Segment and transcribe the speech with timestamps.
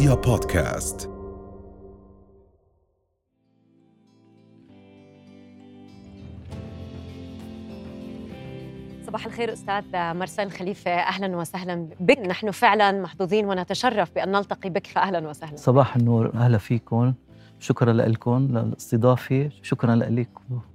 [0.00, 1.10] رؤيا بودكاست.
[9.06, 12.18] صباح الخير أستاذ مرسل خليفة أهلا وسهلا بك.
[12.18, 15.56] نحن فعلا محظوظين ونتشرف بأن نلتقي بك فاهلا وسهلا.
[15.56, 17.14] صباح النور أهلا فيكم.
[17.58, 19.50] شكرا لكم للاستضافة.
[19.62, 20.28] شكرا لك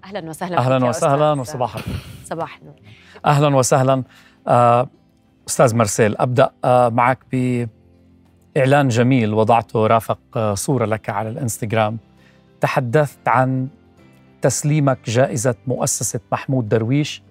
[0.03, 1.95] أهلا وسهلا أهلا وسهلا وصباح الخير.
[2.25, 2.75] صباح النور.
[3.25, 4.03] أهلا وسهلا.
[4.47, 4.89] آه،
[5.47, 7.19] أستاذ مرسيل أبدأ آه، معك
[8.55, 11.97] باعلان جميل وضعته رافق آه، صورة لك على الإنستغرام.
[12.61, 13.67] تحدثت عن
[14.41, 17.21] تسليمك جائزة مؤسسة محمود درويش.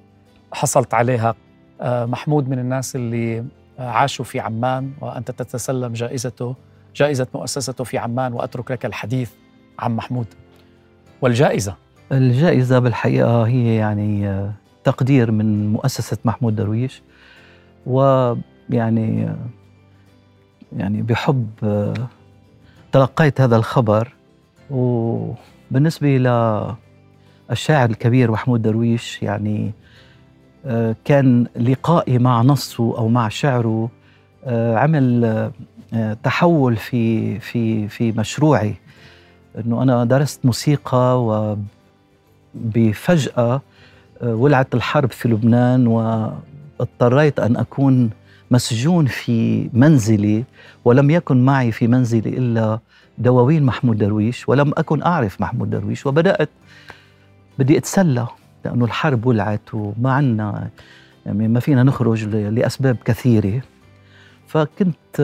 [0.52, 1.34] حصلت عليها
[1.82, 3.44] محمود من الناس اللي
[3.78, 6.54] عاشوا في عمان وأنت تتسلم جائزته
[6.96, 9.30] جائزة مؤسسته في عمان وأترك لك الحديث
[9.78, 10.26] عن محمود.
[11.22, 11.74] والجائزة؟
[12.12, 14.46] الجائزة بالحقيقة هي يعني
[14.84, 17.02] تقدير من مؤسسة محمود درويش.
[17.86, 19.36] ويعني
[20.72, 21.46] يعني بحب
[22.92, 24.12] تلقيت هذا الخبر.
[24.70, 26.08] وبالنسبة
[27.50, 29.72] للشاعر الكبير محمود درويش يعني
[31.04, 33.88] كان لقائي مع نصه أو مع شعره
[34.46, 35.50] عمل
[36.22, 38.74] تحول في في في مشروعي.
[39.58, 41.24] إنه أنا درست موسيقى
[42.54, 43.60] وبفجأة
[44.22, 46.28] ولعت الحرب في لبنان و
[46.80, 48.10] اضطريت أن أكون
[48.54, 50.44] مسجون في منزلي
[50.84, 52.78] ولم يكن معي في منزلي إلا
[53.18, 56.50] دواوين محمود درويش ولم أكن أعرف محمود درويش وبدات
[57.58, 58.26] بدي أتسلى
[58.64, 60.68] لأنه الحرب ولعت وما عنا
[61.26, 63.60] يعني ما فينا نخرج لأسباب كثيرة.
[64.46, 65.20] فكنت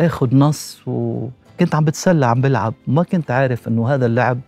[0.00, 2.74] آخذ نص وكنت عم بتسلى عم بلعب.
[2.86, 4.38] ما كنت عارف إنه هذا اللعب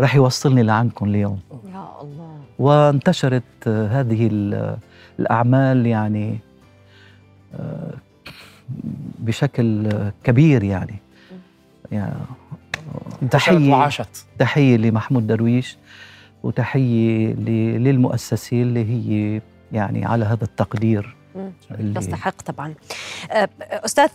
[0.00, 1.40] رح يوصلني لعندكم اليوم.
[1.74, 2.38] يا الله.
[2.58, 4.28] وانتشرت هذه
[5.18, 6.43] الأعمال يعني آه،
[9.18, 9.92] بشكل
[10.24, 10.96] كبير يعني,
[11.92, 12.14] يعني
[13.30, 13.90] تحية
[14.38, 15.76] تحية لمحمود درويش
[16.42, 17.34] وتحية
[17.78, 19.40] للمؤسسة اللي هي
[19.72, 21.16] يعني على هذا التقدير.
[21.94, 22.74] تستحق طبعا.
[23.30, 24.08] أه، أستاذ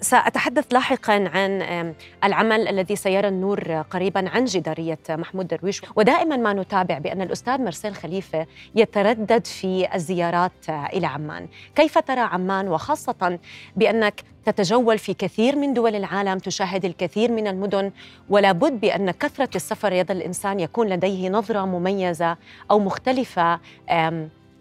[0.00, 1.94] سأتحدث لاحقا عن
[2.24, 5.82] العمل الذي سيرى النور قريبا عن جدارية محمود درويش.
[5.96, 11.48] ودائما ما نتابع بأن الأستاذ مرسيل خليفة يتردد في الزيارات إلى عمان.
[11.74, 13.38] كيف ترى عمان؟ وخاصة
[13.76, 17.92] بأنك تتجول في كثير من دول العالم تشاهد الكثير من المدن
[18.28, 22.36] ولا بد بأن كثرة السفر يد الإنسان يكون لديه نظرة مميزة
[22.70, 23.60] أو مختلفة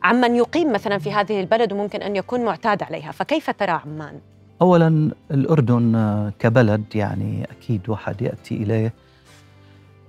[0.06, 4.20] عمن يقيم مثلا في هذه البلد وممكن أن يكون معتاد عليها، فكيف ترى عمان؟
[4.62, 8.94] اولا الأردن كبلد يعني أكيد واحد يأتي إليه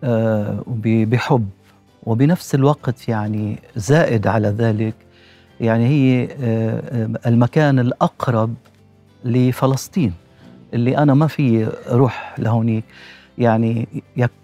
[0.05, 1.49] آه، بحب
[2.03, 4.95] وبنفس الوقت يعني زائد على ذلك
[5.61, 8.55] يعني هي آه، المكان الأقرب
[9.25, 10.13] لفلسطين
[10.75, 12.85] اللي أنا ما في أروح لهونيك
[13.39, 13.89] يعني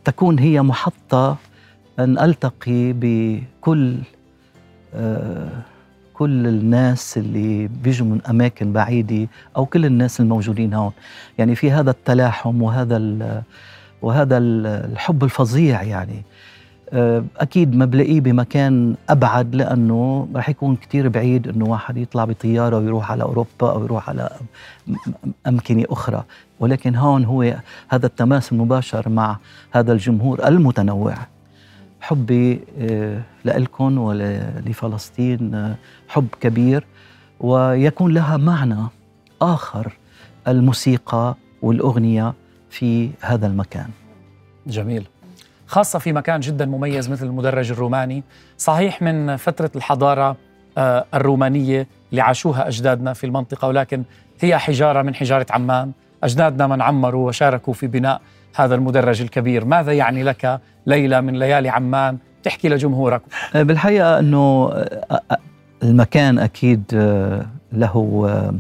[0.05, 1.37] تكون هي محطة
[1.99, 3.97] أن ألتقي بكل
[6.15, 10.93] كل الناس اللي بيجوا من أماكن بعيدة أو كل الناس الموجودين هون.
[11.39, 13.43] يعني في هذا التلاحم وهذا
[14.03, 16.23] وهذا الحب الفظيع يعني.
[16.95, 22.79] آه، أكيد ما بلاقيه بمكان أبعد لأنه رح يكون كثير بعيد إنه واحد يطلع بطيارة
[22.79, 24.31] ويروح على أوروبا أو يروح على
[25.47, 26.25] امكنه أخرى.
[26.61, 27.55] ولكن هون هو
[27.89, 29.37] هذا التماس المباشر مع
[29.73, 31.15] هذا الجمهور المتنوع.
[32.03, 35.75] حبي آه، لكم ولفلسطين آه،
[36.09, 36.85] حب كبير.
[37.41, 38.87] ويكون لها معنى
[39.43, 39.93] آخر
[40.49, 42.35] الموسيقى والأغنية
[42.71, 43.89] في هذا المكان.
[44.67, 45.07] جميل.
[45.67, 48.23] خاصة في مكان جدا مميز مثل المدرج الروماني
[48.59, 50.37] صحيح من فترة الحضارة
[50.79, 54.03] آه، الرومانية اللي عاشوها أجدادنا في المنطقة ولكن
[54.41, 55.93] هي حجارة من حجارة عمان.
[56.23, 58.21] أجدادنا من عمروا وشاركوا في بناء
[58.55, 59.65] هذا المدرج الكبير.
[59.65, 63.23] ماذا يعني لك ليلة من ليالي عمان؟ تحكي لجمهورك.
[63.55, 65.39] أه، بالحقيقة أنه أه، أه،
[65.83, 66.83] المكان أكيد
[67.73, 68.53] له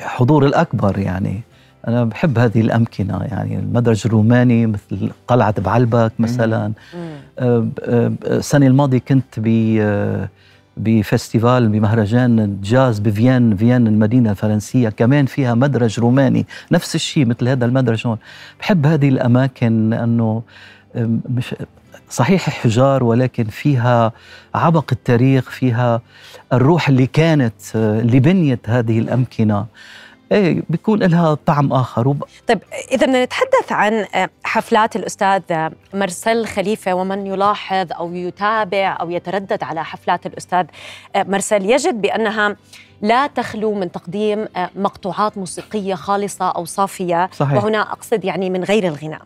[0.00, 1.40] حضور الأكبر يعني.
[1.88, 3.58] أنا بحب هذه الأمكنة يعني.
[3.58, 6.72] المدرج الروماني مثل قلعة بعلبك مثلا.
[7.38, 9.48] السنة الماضية كنت ب
[10.76, 14.88] بفستيفال بمهرجان جاز بفيين فيين المدينة الفرنسية.
[14.88, 16.46] كمان فيها مدرج روماني.
[16.72, 18.06] نفس الشيء مثل هذا المدرج.
[18.06, 18.18] هون
[18.60, 20.42] بحب هذه الأماكن لأنه
[21.28, 21.54] مش
[22.10, 24.12] صحيح حجار ولكن فيها
[24.54, 26.02] عبق التاريخ فيها
[26.52, 29.66] الروح اللي كانت اللي بنيت هذه الأمكنة.
[30.32, 32.08] إيه بيكون لها طعم آخر.
[32.08, 32.24] وب...
[32.48, 32.58] طيب
[32.92, 35.42] إذا بدنا نتحدث عن آه، حفلات الأستاذ
[35.94, 40.66] مرسل خليفة ومن يلاحظ أو يتابع أو يتردد على حفلات الأستاذ
[41.16, 42.56] آه، مرسل يجد بأنها
[43.02, 47.30] لا تخلو من تقديم آه، مقطوعات موسيقية خالصة أو صافية.
[47.32, 47.64] صحيح.
[47.64, 49.20] وهنا أقصد يعني من غير الغناء.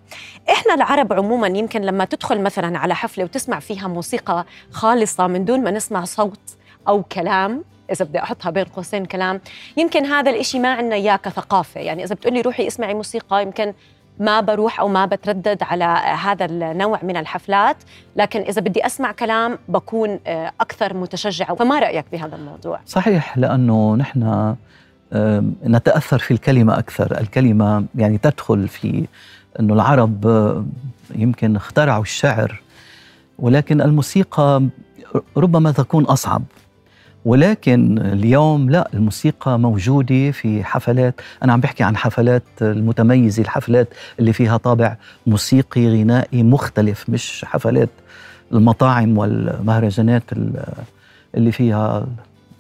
[0.51, 5.65] إحنا العرب عموما يمكن لما تدخل مثلا على حفلة وتسمع فيها موسيقى خالصة من دون
[5.65, 6.57] ما نسمع صوت
[6.89, 9.41] أو كلام إذا بدي أحطها بين قوسين كلام.
[9.77, 11.81] يمكن هذا الإشي ما عندنا إياه كثقافة.
[11.81, 13.73] يعني إذا بتقولي روحي اسمعي موسيقى يمكن
[14.21, 15.85] ما بروح أو ما بتردد على
[16.25, 17.77] هذا النوع من الحفلات.
[18.17, 21.55] لكن إذا بدي أسمع كلام بكون آه، أكثر متشجعة.
[21.55, 24.55] فما رأيك بهذا الموضوع؟ صحيح لأنه نحن
[25.13, 27.21] آم، نتأثر في الكلمة أكثر.
[27.21, 29.07] الكلمة يعني تدخل في
[29.61, 30.65] إنه العرب آه،
[31.15, 32.63] يمكن اخترعوا الشعر.
[33.39, 34.63] ولكن الموسيقى
[35.37, 36.43] ربما تكون أصعب.
[37.33, 43.89] ولكن اليوم لا الموسيقى موجودة في حفلات أنا عم بحكي عن حفلات المتميزة الحفلات
[44.21, 44.97] اللي فيها طابع
[45.27, 47.89] موسيقي غنائي مختلف مش حفلات
[48.53, 50.63] المطاعم والمهرجانات ال-
[51.35, 52.07] اللي فيها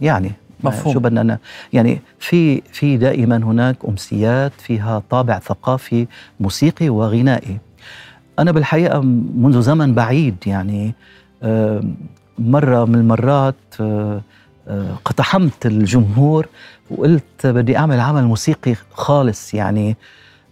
[0.01, 0.33] يعني
[0.65, 0.95] مفهوم.
[0.95, 1.39] شو بدنا
[1.73, 6.07] يعني في في دائما هناك أمسيات فيها طابع ثقافي
[6.41, 7.59] موسيقي وغنائي
[8.39, 9.01] أنا بالحقيقة
[9.37, 10.95] منذ زمن بعيد يعني
[12.39, 14.21] مرة من المرات آه،
[14.69, 16.47] اقتحمت الجمهور
[16.91, 19.97] وقلت بدي أعمل عمل موسيقي خالص يعني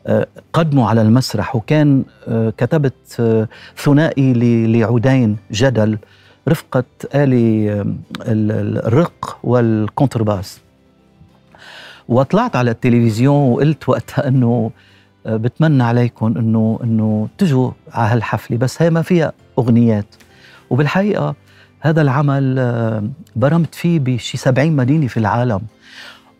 [0.06, 1.56] آه، قدمه على المسرح.
[1.56, 4.32] وكان آه، كتبت آه، ثنائي
[4.66, 5.98] لعودين جدل
[6.48, 6.84] رفقة
[7.14, 10.60] آلي آه، ال- ال- الرق والكونترباس.
[12.08, 14.70] وطلعت على التلفزيون وقلت وقتها إنه
[15.26, 20.06] آه، بتمنى عليكم إنه إنه تجوا على هالحفلة بس هي ما فيها أغنيات.
[20.70, 21.34] وبالحقيقة
[21.86, 23.02] هذا العمل آه،
[23.36, 25.60] برمت فيه بشي 70 مدينة في العالم.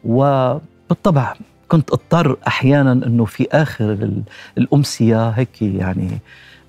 [0.05, 1.35] وبالطبع
[1.69, 4.23] كنت اضطر أحيانا إنه في آخر ال-
[4.59, 6.09] الأمسية هيك يعني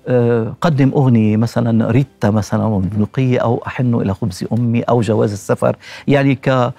[0.08, 5.76] آه، قدم أغنية مثلا ريتا مثلا بندقيه أو احن إلى خبز أمي أو جواز السفر
[6.08, 6.72] يعني ك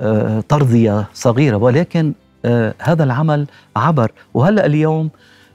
[0.00, 1.56] آه، ترضيه صغيرة.
[1.56, 2.12] ولكن
[2.44, 4.12] آه، هذا العمل عبر.
[4.34, 5.10] وهلأ اليوم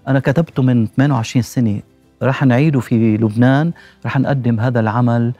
[0.07, 1.80] أنا كتبته من 28 سنة.
[2.24, 3.71] رح نعيده في لبنان
[4.06, 5.33] رح نقدم هذا العمل آه،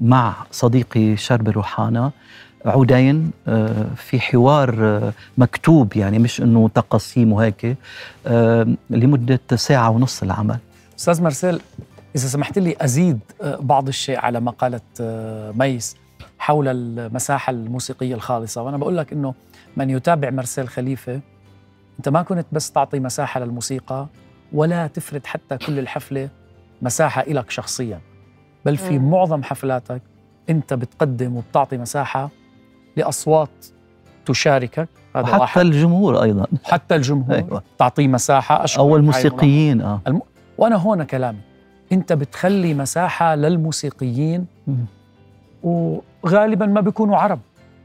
[0.00, 2.10] مع صديقي شرب روحانا
[2.64, 7.76] عودين آه، في حوار آه، مكتوب يعني مش إنه تقسيم وهيك
[8.26, 10.58] آه، لمدة ساعة ونص العمل.
[10.98, 11.60] أستاذ مارسيل
[12.16, 13.18] إذا سمحت لي أزيد
[13.60, 15.02] بعض الشيء على ما قالت
[15.56, 15.96] ميس
[16.38, 18.62] حول المساحة الموسيقية الخالصة.
[18.62, 19.34] وأنا بقول لك إنه
[19.76, 21.20] من يتابع مارسيل خليفة
[21.98, 24.06] أنت ما كنت بس تعطي مساحة للموسيقى
[24.52, 26.28] ولا تفرد حتى كل الحفلة
[26.82, 28.00] مساحة إلك شخصيا.
[28.64, 29.10] بل في مم.
[29.10, 30.02] معظم حفلاتك
[30.50, 32.30] أنت بتقدم وبتعطي مساحة
[32.96, 33.66] لأصوات
[34.26, 34.88] تشاركك.
[35.16, 35.60] هذا وحتى واحد.
[35.60, 36.46] الجمهور أيضا.
[36.64, 37.34] حتى الجمهور.
[37.34, 37.62] أيوة.
[37.78, 38.64] تعطيه مساحة.
[38.64, 38.80] أشكرك.
[38.80, 40.00] أو هاي الموسيقيين آه.
[40.58, 41.38] وأنا هون كلامي.
[41.92, 44.86] أنت بتخلي مساحة للموسيقيين مم.
[45.62, 47.40] وغالبا ما بيكونوا عرب.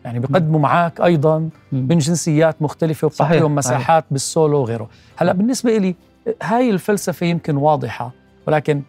[0.05, 1.49] يعني بيقدموا معك أيضا.
[1.71, 3.51] من جنسيات مختلفة وبتعطيهم صحيح.
[3.51, 4.89] مساحات بالسولو وغيره.
[5.17, 5.95] هلأ بالنسبة لي
[6.43, 8.11] هاي الفلسفة يمكن واضحة
[8.47, 8.81] ولكن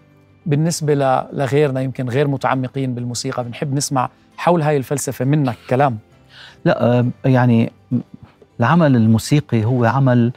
[0.46, 5.99] بالنسبة ل- لغيرنا يمكن غير متعمقين بالموسيقى بنحب نسمع حول هاي الفلسفة منك كلام.
[6.64, 7.73] لا آه، يعني
[8.61, 10.32] العمل الموسيقي هو عمل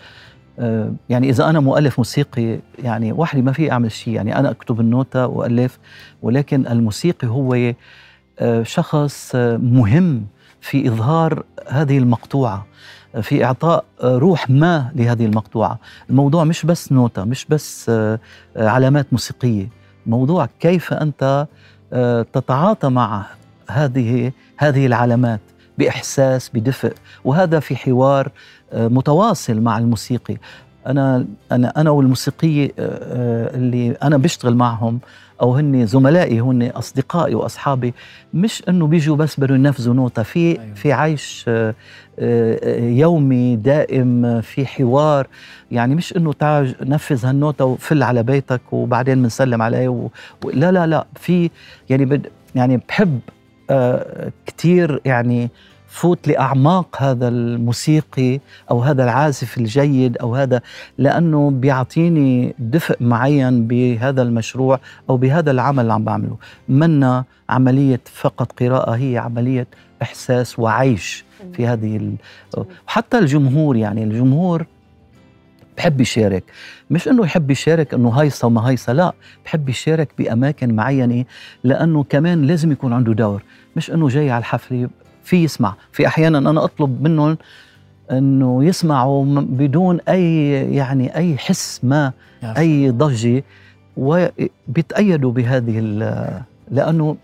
[0.60, 4.80] آه، يعني إذا أنا مؤلف موسيقي يعني وحدي ما في أعمل شيء يعني أنا أكتب
[4.80, 5.80] النوتة وألف
[6.22, 7.74] ولكن الموسيقي هو
[8.40, 10.26] آه، شخص مهم
[10.62, 12.66] في إظهار هذه المقطوعة
[13.22, 15.80] في إعطاء روح ما لهذه المقطوعة.
[16.10, 17.92] الموضوع مش بس نوتة مش بس
[18.58, 19.68] علامات موسيقية.
[20.08, 21.48] موضوع كيف أنت
[21.94, 23.26] آه، تتعاطى مع
[23.70, 25.40] هذه هذه العلامات
[25.78, 26.94] بإحساس بدفء.
[27.26, 28.32] وهذا في حوار
[28.74, 30.38] آه، متواصل مع الموسيقي.
[30.88, 35.00] أنا أنا أنا والموسيقيه آه، آه، اللي أنا بشتغل معهم
[35.42, 37.94] أو هن زملائي هن أصدقائي وأصحابي
[38.34, 40.74] مش إنه بيجوا بس بدهم ينفذوا نوتة في أيوة.
[40.74, 41.76] في عيش آه،
[42.20, 45.28] آه، يومي دائم في حوار
[45.72, 50.10] يعني مش إنه تعال نفذ هالنوتة وفل على بيتك وبعدين بنسلم عليه و...
[50.46, 50.50] و...
[50.50, 51.50] لا لا لا في
[51.90, 52.28] يعني بد...
[52.56, 53.20] يعني بحب
[53.70, 55.50] آه كثير يعني
[55.88, 58.40] فوت لأعماق هذا الموسيقي
[58.72, 60.62] أو هذا العازف الجيد أو هذا
[60.98, 64.80] لأنه بيعطيني دفء معين بهذا المشروع
[65.10, 66.38] أو بهذا العمل اللي عم بعمله.
[66.70, 69.68] منا عملية فقط قراءة هي عملية
[70.02, 72.16] إحساس وعيش في هذه ال...
[72.88, 74.66] وحتى الجمهور يعني الجمهور
[75.78, 76.44] بحب يشارك.
[76.90, 79.14] مش إنه يحب يشارك إنه هيصة وما هيصة لا
[79.46, 81.26] بحب يشارك بأماكن معينة
[81.64, 83.44] لأنه كمان لازم يكون عنده دور.
[83.76, 84.90] مش إنه جاي على الحفلة
[85.28, 85.74] في يسمع.
[85.92, 87.38] في أحيانا أنا أطلب منهم
[88.12, 92.12] إنه يسمعوا بدون أي يعني أي حس ما
[92.44, 93.44] أي ضجة
[93.98, 95.80] وبيتأيدوا بهذه
[96.72, 97.18] لأنه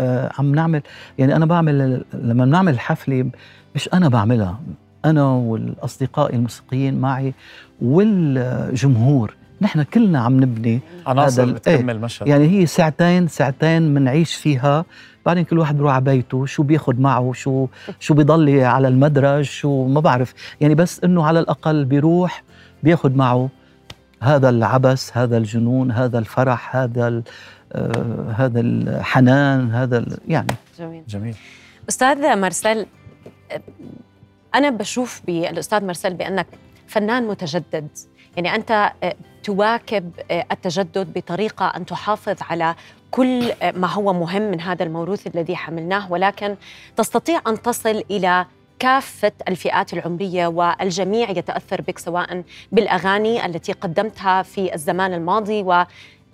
[0.00, 0.82] آه، عم نعمل
[1.18, 3.30] يعني أنا بعمل لما بنعمل حفله
[3.74, 4.60] مش أنا بعملها
[5.04, 7.34] أنا والأصدقاء الموسيقيين معي
[7.82, 9.34] والجمهور.
[9.60, 12.02] نحن كلنا عم نبني عناصر هذا بتكمل إيه.
[12.02, 12.28] مشهد.
[12.28, 14.84] يعني هي ساعتين ساعتين بنعيش فيها.
[15.26, 17.66] بعدين كل واحد بروح على بيته شو بياخذ معه؟ شو
[18.00, 20.34] شو بيضل على المدرج؟ شو ما بعرف.
[20.60, 22.42] يعني بس إنه على الأقل بيروح
[22.82, 23.48] بياخذ معه
[24.20, 27.22] هذا العبث هذا الجنون هذا الفرح هذا
[27.72, 30.54] آه هذا الحنان هذا يعني.
[30.78, 31.02] جميل.
[31.08, 31.34] جميل.
[31.88, 32.86] أستاذ مارسيل
[34.54, 36.46] أنا بشوف بالاستاذ مارسيل بأنك
[36.86, 37.88] فنان متجدد.
[38.36, 38.92] يعني أنت
[39.44, 42.74] تواكب آه، التجدد بطريقة أن تحافظ على
[43.10, 46.56] كل آه، ما هو مهم من هذا الموروث الذي حملناه ولكن
[46.96, 48.46] تستطيع أن تصل إلى
[48.78, 52.42] كافة الفئات العمرية والجميع يتأثر بك سواء
[52.72, 55.84] بالأغاني التي قدمتها في الزمان الماضي و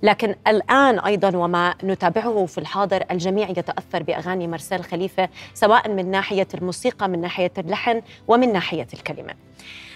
[0.03, 6.49] لكن الآن أيضا وما نتابعه في الحاضر الجميع يتأثر بأغاني مارسيل خليفة سواء من ناحية
[6.55, 9.35] الموسيقى من ناحية اللحن ومن ناحية الكلمة.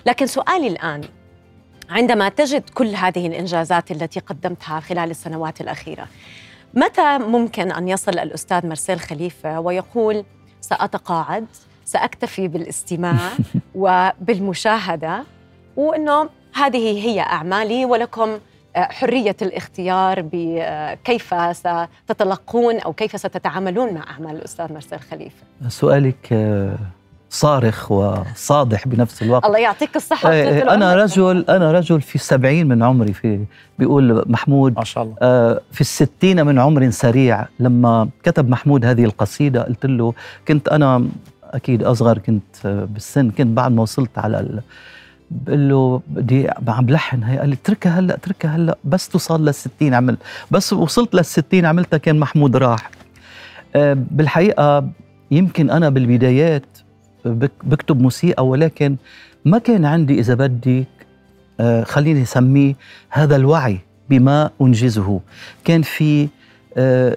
[0.06, 1.04] لكن سؤالي الآن
[1.90, 6.06] عندما تجد كل هذه الإنجازات التي قدمتها خلال السنوات الأخيرة
[6.74, 10.24] متى ممكن أن يصل الأستاذ مارسيل خليفة ويقول
[10.60, 11.46] سأتقاعد
[11.84, 13.18] سأكتفي بالاستماع
[13.74, 15.24] وبالمشاهدة
[15.76, 18.38] وأنه هذه هي أعمالي ولكم
[18.76, 25.44] آه، حرية الاختيار بكيف ستتلقون أو كيف ستتعاملون مع أعمال الأستاذ مرسل خليفة.
[25.68, 26.78] سؤالك آه،
[27.30, 29.44] صارخ وصادح بنفس الوقت.
[29.44, 33.44] الله يعطيك الصحة إيه، أنا رجل أنا رجل في السبعين من عمري في
[33.78, 35.14] بيقول محمود ما شاء الله.
[35.22, 40.14] آه، في الستين من عمر سريع لما كتب محمود هذه القصيدة قلت له
[40.48, 41.08] كنت أنا
[41.44, 44.60] أكيد أصغر كنت بالسن كنت بعد ما وصلت على
[45.30, 49.54] بقول له بدي عم بلحن هي قال لي اتركها هلأ اتركها هلأ بس توصل لل
[49.54, 50.16] 60 عمل
[50.50, 52.90] بس وصلت لل 60 عملتها كان محمود راح.
[53.76, 54.88] آه، بالحقيقة
[55.30, 56.64] يمكن أنا بالبدايات
[57.24, 58.96] بكتب موسيقى ولكن
[59.44, 60.86] ما كان عندي إذا بدك
[61.60, 62.74] آه، خليني أسميه
[63.10, 63.78] هذا الوعي
[64.10, 65.20] بما أنجزه.
[65.64, 66.28] كان في
[66.76, 67.16] آه،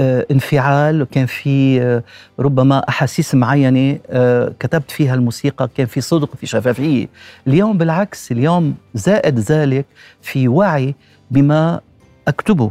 [0.00, 2.02] آه، انفعال وكان في
[2.38, 7.08] ربما أحاسيس معينة آه، كتبت فيها الموسيقى كان في صدق في شفافية.
[7.46, 9.86] اليوم بالعكس اليوم زائد ذلك
[10.22, 10.94] في وعي
[11.30, 11.80] بما
[12.28, 12.70] أكتبه.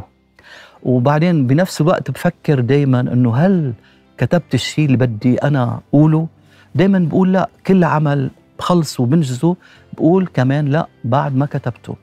[0.82, 3.72] وبعدين بنفس الوقت بفكر دائما إنه هل
[4.18, 6.28] كتبت الشيء اللي بدي أنا أقوله؟
[6.74, 9.56] دائما بقول لا كل عمل بخلصه وبنجزه
[9.92, 11.96] بقول كمان لا بعد ما كتبته.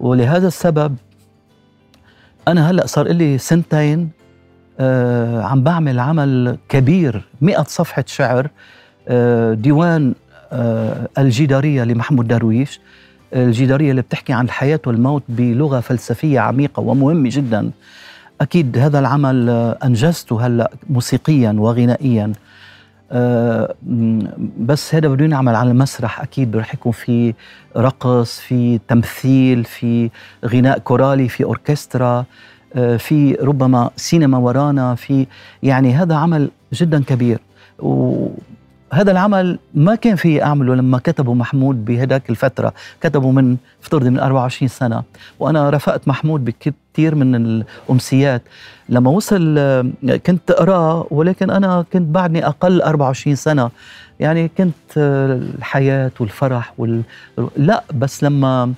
[0.00, 0.96] ولهذا السبب
[2.48, 4.10] أنا هلأ صار لي سنتين
[4.80, 8.50] آه عم بعمل عمل كبير مئة صفحة شعر
[9.08, 10.14] آه ديوان
[10.52, 12.80] آه الجدارية لمحمود درويش.
[13.34, 17.70] الجدارية اللي بتحكي عن الحياة والموت بلغة فلسفية عميقة ومهمة جدا.
[18.40, 22.32] أكيد هذا العمل آه، أنجزته هلأ موسيقيا وغنائيا.
[24.58, 27.34] بس هذا بدون نعمل على المسرح أكيد رح يكون في
[27.76, 30.10] رقص في تمثيل في
[30.44, 32.24] غناء كورالي في أوركسترا
[32.74, 35.26] آه، في ربما سينما ورانا في
[35.62, 37.38] يعني هذا عمل جدا كبير.
[38.92, 44.18] وهذا العمل ما كان في اعمله لما كتبه محمود بهداك الفترة كتبه من افترضي من
[44.18, 45.02] 24 سنة
[45.40, 48.42] وأنا رافقت محمود بكثير من الأمسيات.
[48.88, 49.58] لما وصل
[50.26, 53.70] كنت اقراه ولكن أنا كنت بعدني أقل 24 سنة.
[54.20, 57.02] يعني كنت الحياة والفرح وال...
[57.56, 58.72] لا بس لما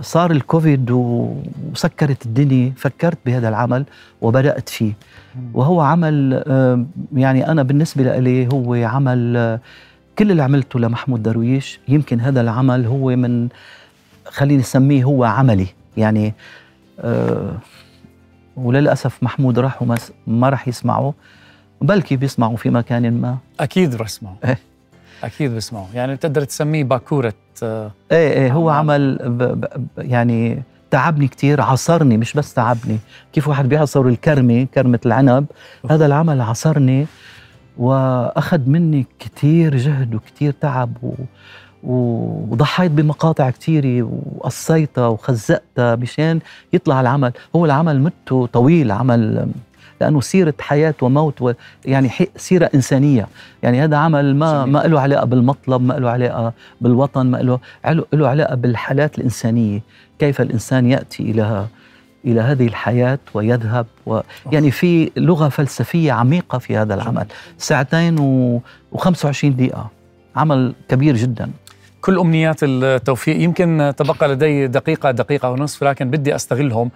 [0.00, 3.84] صار الكوفيد وسكرت الدنيا فكرت بهذا العمل
[4.20, 4.92] وبدأت فيه.
[5.54, 9.60] وهو عمل آه، يعني أنا بالنسبة لي هو عمل آه،
[10.18, 13.48] كل اللي عملته لمحمود درويش يمكن هذا العمل هو من
[14.26, 15.66] خليني نسميه هو عملي.
[15.96, 16.34] يعني
[18.56, 21.14] وللأسف محمود راح وما ما راح يسمعه
[21.80, 23.38] بلكي بيسمعوا في مكان ما.
[23.60, 24.36] أكيد راح يسمعوا.
[25.26, 29.18] أكيد بيسمعوا يعني بتقدر تسميه باكورة إيه إيه هو عمل.
[29.24, 29.66] ب ب
[29.98, 32.98] يعني تعبني كثير عصرني مش بس تعبني.
[33.32, 35.46] كيف واحد بيعصر الكرمة كرمة العنب؟
[35.90, 37.06] هذا العمل عصرني
[37.78, 41.14] وأخذ مني كثير جهد وكثير تعب و
[42.50, 44.02] وضحيت بمقاطع كثيرة
[44.36, 46.40] وقصيتها وخزقتها مشان
[46.72, 47.32] يطلع العمل.
[47.56, 49.48] هو العمل مدته طويل عمل
[50.04, 51.52] لأنه سيرة حياة وموت و
[51.84, 53.28] يعني سيرة إنسانية.
[53.62, 57.58] يعني هذا عمل ما ما له علاقة بالمطلب ما له علاقة بالوطن ما له
[58.12, 59.80] له علاقة بالحالات الإنسانية.
[60.18, 61.66] كيف الإنسان يأتي إلى
[62.24, 64.20] إلى هذه الحياة ويذهب و
[64.52, 67.26] يعني في لغة فلسفية عميقة في هذا العمل.
[67.58, 68.60] ساعتين و...
[68.94, 69.90] و25 دقيقة.
[70.36, 71.50] عمل كبير جدا.
[72.00, 73.36] كل أمنيات التوفيق.
[73.40, 76.90] يمكن تبقى لدي دقيقة دقيقة ونصف لكن بدي أستغلهم.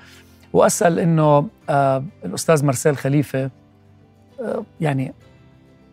[0.53, 3.51] وأسأل إنه آه الأستاذ مرسيل خليفة
[4.41, 5.13] آه يعني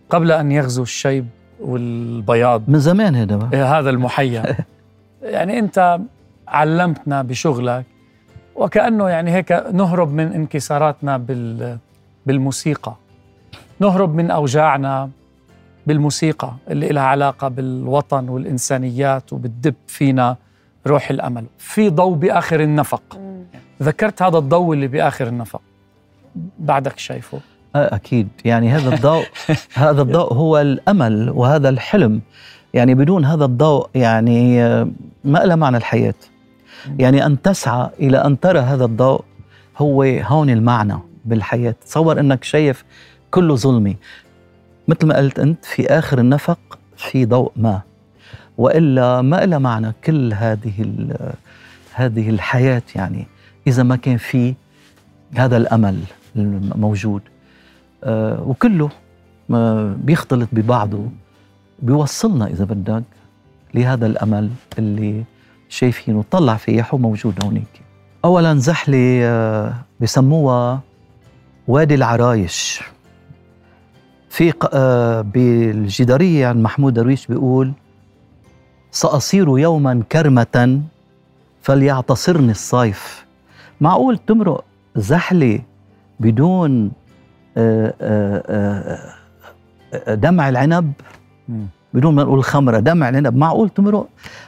[0.09, 1.27] قبل أن يغزو الشيب
[1.59, 2.63] والبياض.
[2.67, 4.57] من زمان هذا هذا المحيا.
[5.21, 5.99] يعني أنت
[6.47, 7.85] علمتنا بشغلك
[8.55, 11.77] وكأنه يعني هيك نهرب من انكساراتنا بال
[12.25, 12.95] بالموسيقى.
[13.79, 15.09] نهرب من أوجاعنا
[15.87, 20.37] بالموسيقى اللي لها علاقة بالوطن والإنسانيات وبتدب فينا.
[20.87, 21.45] روح الأمل.
[21.57, 23.19] في ضوء بآخر النفق.
[23.83, 25.61] ذكرت هذا الضوء اللي بآخر النفق.
[26.59, 27.39] بعدك شايفه.
[27.75, 28.27] أكيد.
[28.45, 29.25] يعني هذا الضوء
[29.73, 32.21] هذا الضوء هو الأمل وهذا الحلم.
[32.73, 34.63] يعني بدون هذا الضوء يعني
[35.23, 36.13] ما له معنى الحياة.
[36.99, 39.21] يعني أن تسعى إلى أن ترى هذا الضوء
[39.77, 41.75] هو هون المعنى بالحياة.
[41.85, 42.85] تصور إنك شايف
[43.31, 43.97] كله ظلمي.
[44.87, 46.59] مثل ما قلت أنت في آخر النفق
[46.97, 47.81] في ضوء ما.
[48.57, 50.95] وإلا ما لها معنى كل هذه
[51.93, 53.27] هذه الحياة يعني.
[53.67, 54.53] إذا ما كان في
[55.35, 55.99] هذا الأمل
[56.35, 57.21] الموجود
[58.03, 58.89] آه وكله
[60.03, 61.09] بيختلط ببعضه
[61.79, 63.03] بيوصلنا إذا بدك
[63.73, 65.23] لهذا الأمل اللي
[65.69, 66.23] شايفينه.
[66.31, 67.81] طلع فيه موجود هونيك.
[68.25, 70.81] اولا زحلة آه بسموها
[71.67, 72.81] وادي العرايش.
[74.29, 77.71] في آه بالجدارية عن محمود درويش بيقول
[78.95, 80.81] سأصير يوما كرمة
[81.61, 83.25] فليعتصرني الصيف.
[83.81, 84.63] معقول تمرق
[84.95, 85.59] زحله
[86.19, 86.91] بدون
[87.57, 90.93] آه، آه، دمع العنب؟
[91.93, 93.35] بدون ما نقول خمرة دمع العنب.
[93.35, 94.07] معقول تمرق؟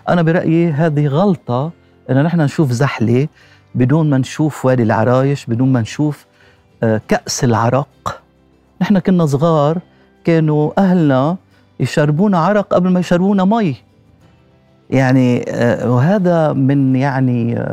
[0.09, 1.71] أنا برأيي هذه غلطة
[2.09, 3.27] إن نحن نشوف زحله
[3.75, 6.25] بدون ما نشوف وادي العرايش بدون ما نشوف
[6.81, 8.21] كأس العرق.
[8.81, 9.79] نحن كنا صغار
[10.23, 11.37] كانوا أهلنا
[11.79, 13.86] يشربونا عرق قبل ما يشربونا مي.
[14.89, 15.45] يعني
[15.85, 17.65] وهذا من يعني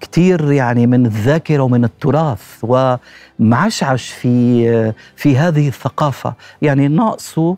[0.00, 6.34] كثير يعني من الذاكرة ومن التراث ومعشعش في في هذه الثقافة.
[6.62, 7.56] يعني ناقصه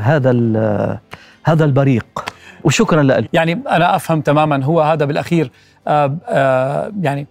[0.00, 0.30] هذا
[1.44, 2.24] هذا البريق.
[2.64, 3.28] وشكرا لك.
[3.32, 5.50] يعني أنا أفهم تماما هو هذا بالأخير
[7.02, 7.26] يعني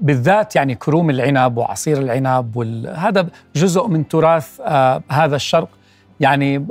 [0.00, 5.68] بالذات يعني كروم العنب وعصير العنب وهذا جزء من تراث آه هذا الشرق.
[6.22, 6.66] يعني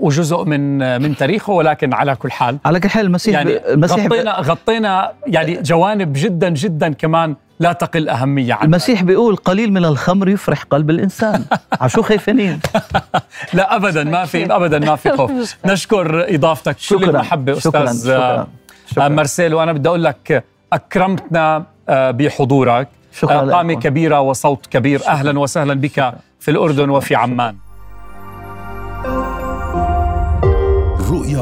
[0.00, 2.58] وجزء من من تاريخه ولكن على كل حال.
[2.64, 8.08] على كل حال المسيح يعني المسيح غطينا غطينا يعني جوانب جدا جدا كمان لا تقل
[8.08, 8.64] أهمية عنها.
[8.64, 11.44] المسيح بيقول قليل من الخمر يفرح قلب الإنسان.
[11.80, 12.60] عشو خايفين
[13.54, 15.56] لا ابدا ما في ابدا ما في خوف.
[15.66, 16.76] نشكر إضافتك.
[16.90, 18.46] كل المحبة أستاذ شكرا.
[18.90, 19.08] شكرا.
[19.08, 22.88] مرسيل وأنا بدي أقول لك أكرمتنا آه، بحضورك.
[23.12, 24.98] شكرا آه، قامة كبيرة وصوت كبير.
[24.98, 25.10] شكرا.
[25.10, 26.14] أهلا وسهلا بك شكرا.
[26.40, 26.92] في الأردن شكرا.
[26.92, 27.56] وفي عمان.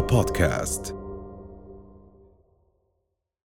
[0.00, 0.99] رؤيا بودكاست